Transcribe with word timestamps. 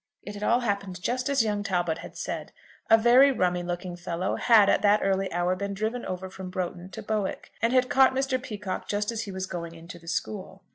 It 0.23 0.33
had 0.33 0.41
all 0.41 0.61
happened 0.61 0.99
just 0.99 1.29
as 1.29 1.43
young 1.43 1.61
Talbot 1.61 1.99
had 1.99 2.17
said. 2.17 2.51
A 2.89 2.97
very 2.97 3.31
"rummy 3.31 3.61
looking 3.61 3.95
fellow" 3.95 4.35
had 4.35 4.67
at 4.67 4.81
that 4.81 5.01
early 5.03 5.31
hour 5.31 5.55
been 5.55 5.75
driven 5.75 6.05
over 6.07 6.27
from 6.27 6.49
Broughton 6.49 6.89
to 6.89 7.03
Bowick, 7.03 7.51
and 7.61 7.71
had 7.71 7.87
caught 7.87 8.15
Mr. 8.15 8.41
Peacocke 8.41 8.87
just 8.87 9.11
as 9.11 9.25
he 9.25 9.31
was 9.31 9.45
going 9.45 9.75
into 9.75 9.99
the 9.99 10.07
school. 10.07 10.63